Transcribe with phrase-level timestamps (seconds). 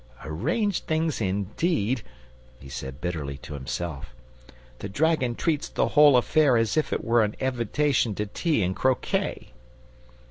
[0.25, 2.01] "Arrange things indeed!"
[2.57, 4.15] he said bitterly to himself.
[4.79, 8.75] "The dragon treats the whole affair as if it was an invitation to tea and
[8.75, 9.51] croquet."